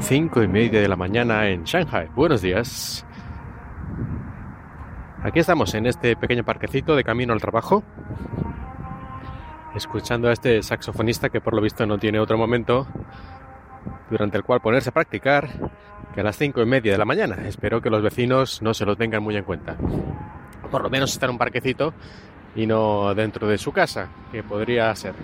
cinco 0.00 0.42
y 0.42 0.48
media 0.48 0.80
de 0.80 0.88
la 0.88 0.96
mañana 0.96 1.48
en 1.48 1.64
Shanghai. 1.64 2.08
Buenos 2.14 2.42
días. 2.42 3.06
Aquí 5.22 5.38
estamos 5.38 5.74
en 5.74 5.86
este 5.86 6.16
pequeño 6.16 6.44
parquecito 6.44 6.96
de 6.96 7.04
camino 7.04 7.32
al 7.32 7.40
trabajo, 7.40 7.84
escuchando 9.74 10.28
a 10.28 10.32
este 10.32 10.62
saxofonista 10.62 11.28
que 11.28 11.40
por 11.40 11.54
lo 11.54 11.62
visto 11.62 11.86
no 11.86 11.98
tiene 11.98 12.18
otro 12.18 12.36
momento 12.36 12.86
durante 14.10 14.36
el 14.36 14.44
cual 14.44 14.60
ponerse 14.60 14.90
a 14.90 14.92
practicar 14.92 15.48
que 16.14 16.20
a 16.20 16.24
las 16.24 16.36
cinco 16.36 16.60
y 16.60 16.66
media 16.66 16.92
de 16.92 16.98
la 16.98 17.04
mañana. 17.04 17.36
Espero 17.46 17.80
que 17.80 17.90
los 17.90 18.02
vecinos 18.02 18.62
no 18.62 18.74
se 18.74 18.84
lo 18.84 18.96
tengan 18.96 19.22
muy 19.22 19.36
en 19.36 19.44
cuenta. 19.44 19.76
Por 20.70 20.82
lo 20.82 20.90
menos 20.90 21.12
estar 21.12 21.28
en 21.28 21.34
un 21.34 21.38
parquecito 21.38 21.94
y 22.54 22.66
no 22.66 23.14
dentro 23.14 23.46
de 23.46 23.58
su 23.58 23.72
casa, 23.72 24.08
que 24.30 24.42
podría 24.42 24.94
ser. 24.94 25.14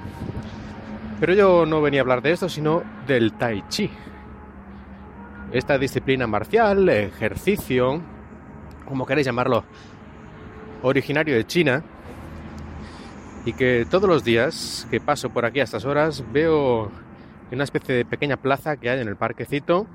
Pero 1.20 1.34
yo 1.34 1.66
no 1.66 1.82
venía 1.82 2.00
a 2.00 2.02
hablar 2.02 2.22
de 2.22 2.30
esto, 2.30 2.48
sino 2.48 2.82
del 3.06 3.32
tai 3.32 3.64
chi. 3.68 3.90
Esta 5.50 5.78
disciplina 5.78 6.26
marcial, 6.26 6.90
ejercicio, 6.90 8.02
como 8.86 9.06
queréis 9.06 9.26
llamarlo, 9.26 9.64
originario 10.82 11.34
de 11.36 11.46
China, 11.46 11.82
y 13.46 13.54
que 13.54 13.86
todos 13.90 14.10
los 14.10 14.24
días 14.24 14.86
que 14.90 15.00
paso 15.00 15.30
por 15.30 15.46
aquí 15.46 15.60
a 15.60 15.64
estas 15.64 15.86
horas 15.86 16.22
veo 16.34 16.90
una 17.50 17.64
especie 17.64 17.94
de 17.94 18.04
pequeña 18.04 18.36
plaza 18.36 18.76
que 18.76 18.90
hay 18.90 19.00
en 19.00 19.08
el 19.08 19.16
parquecito 19.16 19.86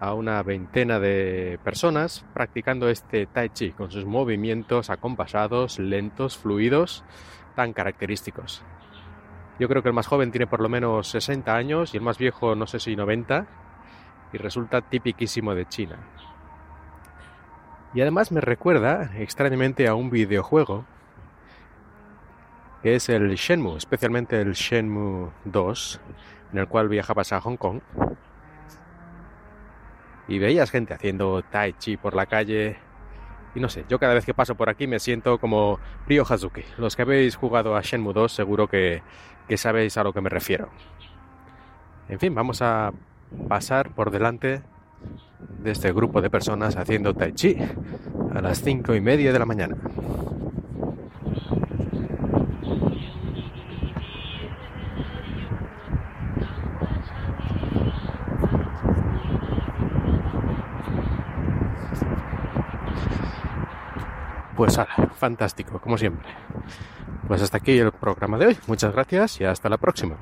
a 0.00 0.12
una 0.12 0.42
veintena 0.42 0.98
de 0.98 1.60
personas 1.62 2.24
practicando 2.34 2.88
este 2.88 3.26
tai 3.26 3.50
chi 3.50 3.70
con 3.70 3.92
sus 3.92 4.06
movimientos 4.06 4.90
acompasados, 4.90 5.78
lentos, 5.78 6.36
fluidos, 6.36 7.04
tan 7.54 7.72
característicos. 7.72 8.64
Yo 9.60 9.68
creo 9.68 9.84
que 9.84 9.90
el 9.90 9.94
más 9.94 10.08
joven 10.08 10.32
tiene 10.32 10.48
por 10.48 10.60
lo 10.60 10.68
menos 10.68 11.06
60 11.06 11.54
años 11.54 11.94
y 11.94 11.98
el 11.98 12.02
más 12.02 12.18
viejo 12.18 12.56
no 12.56 12.66
sé 12.66 12.80
si 12.80 12.96
90 12.96 13.46
y 14.32 14.38
resulta 14.38 14.80
tipiquísimo 14.80 15.54
de 15.54 15.66
China. 15.66 15.98
Y 17.94 18.00
además 18.00 18.32
me 18.32 18.40
recuerda 18.40 19.10
extrañamente 19.18 19.86
a 19.86 19.94
un 19.94 20.10
videojuego 20.10 20.86
que 22.82 22.96
es 22.96 23.08
el 23.08 23.34
Shenmue, 23.34 23.76
especialmente 23.76 24.40
el 24.40 24.54
Shenmue 24.54 25.30
2, 25.44 26.00
en 26.52 26.58
el 26.58 26.66
cual 26.66 26.88
viajabas 26.88 27.32
a 27.32 27.40
Hong 27.40 27.56
Kong 27.56 27.80
y 30.26 30.38
veías 30.38 30.70
gente 30.70 30.94
haciendo 30.94 31.42
tai 31.42 31.74
chi 31.74 31.96
por 31.96 32.14
la 32.14 32.26
calle. 32.26 32.78
Y 33.54 33.60
no 33.60 33.68
sé, 33.68 33.84
yo 33.88 33.98
cada 33.98 34.14
vez 34.14 34.24
que 34.24 34.34
paso 34.34 34.54
por 34.54 34.70
aquí 34.70 34.86
me 34.86 34.98
siento 34.98 35.38
como 35.38 35.78
Ryo 36.08 36.24
Hazuki. 36.28 36.64
Los 36.78 36.96
que 36.96 37.02
habéis 37.02 37.36
jugado 37.36 37.76
a 37.76 37.82
Shenmue 37.82 38.14
2 38.14 38.32
seguro 38.32 38.66
que, 38.66 39.02
que 39.46 39.56
sabéis 39.56 39.96
a 39.98 40.04
lo 40.04 40.12
que 40.12 40.20
me 40.20 40.30
refiero. 40.30 40.70
En 42.08 42.18
fin, 42.18 42.34
vamos 42.34 42.62
a 42.62 42.92
pasar 43.48 43.90
por 43.90 44.10
delante 44.10 44.62
de 45.62 45.70
este 45.70 45.92
grupo 45.92 46.20
de 46.20 46.30
personas 46.30 46.76
haciendo 46.76 47.14
tai 47.14 47.32
chi 47.32 47.56
a 48.34 48.40
las 48.40 48.62
cinco 48.62 48.94
y 48.94 49.00
media 49.00 49.32
de 49.32 49.38
la 49.38 49.46
mañana. 49.46 49.76
Pues 64.56 64.78
fantástico, 65.16 65.80
como 65.80 65.98
siempre. 65.98 66.28
Pues 67.26 67.42
hasta 67.42 67.56
aquí 67.56 67.78
el 67.78 67.90
programa 67.90 68.38
de 68.38 68.46
hoy. 68.46 68.58
Muchas 68.66 68.92
gracias 68.92 69.40
y 69.40 69.44
hasta 69.44 69.68
la 69.68 69.76
próxima. 69.76 70.16